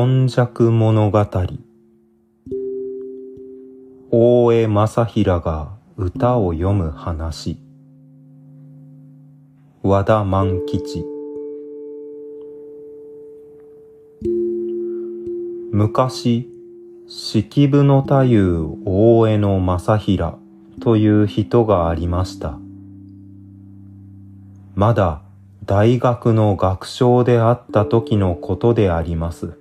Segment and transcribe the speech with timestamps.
[0.00, 1.26] 今昔物語。
[4.12, 7.58] 大江正平が歌を読む話。
[9.82, 11.04] 和田万吉。
[15.72, 16.48] 昔
[17.08, 20.38] 式部の太夫大江の正平
[20.80, 22.60] という人がありました。
[24.76, 25.22] まだ
[25.64, 29.58] 大学の学章であった時のことであります。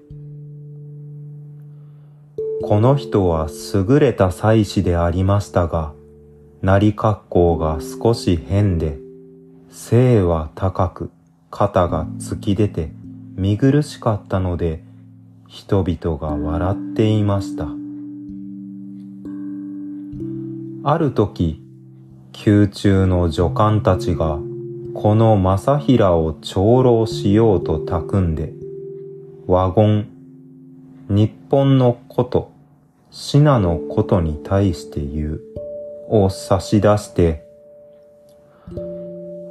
[2.64, 5.94] この人は優れた妻子でありましたが、
[6.62, 8.98] なり格好が少し変で、
[9.70, 11.12] 背は高く、
[11.52, 12.92] 肩が突き出て、
[13.36, 14.84] 見苦しかったので、
[15.48, 17.68] 人々が笑っていました。
[20.84, 21.62] ある時、
[22.46, 24.40] 宮中の女官たちが
[24.94, 28.54] この正平を長老しようと企んで、
[29.46, 30.10] ワゴン、
[31.10, 32.52] 日本のこと、
[33.12, 35.42] シナのことに対して言う、
[36.10, 37.46] を差し出して、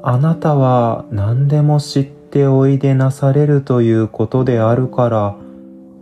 [0.02, 5.36] あなたは何でも知っておいでなされるということであるから、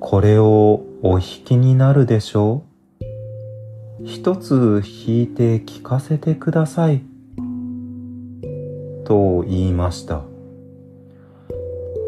[0.00, 2.64] これをお引きになるでしょ
[4.00, 7.02] う一つ弾いて聞かせてください。
[9.04, 10.33] と言いました。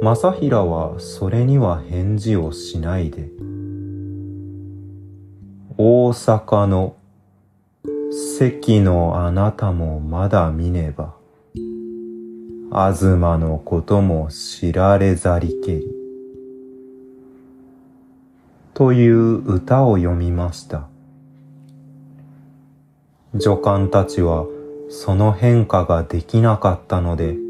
[0.07, 3.29] 正平はそれには返事をしないで、
[5.77, 6.95] 大阪の
[8.39, 11.17] 関のあなたもまだ見ねば、
[12.71, 15.93] 東のことも知られざりけり。
[18.75, 20.87] という歌を読みました。
[23.35, 24.47] 女官たちは
[24.89, 27.46] その変化ができなかったので、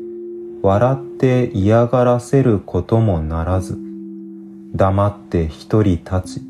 [0.63, 3.79] 笑って嫌がらせることもならず、
[4.75, 6.43] 黙って一人立ち、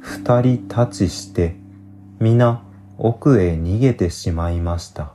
[0.00, 1.56] 二人立ちして、
[2.20, 2.62] 皆
[2.98, 5.12] 奥へ逃げてしまいました。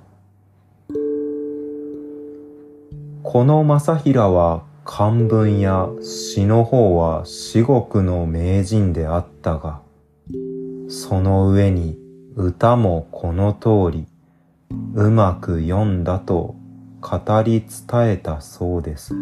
[3.24, 9.82] この正平は漢文や詩の方は至極の名人であったが、
[10.88, 12.00] その上に
[12.36, 14.08] 歌もこの通り、
[14.96, 16.56] うまく読んだと
[17.02, 19.14] 語り伝えたそうです。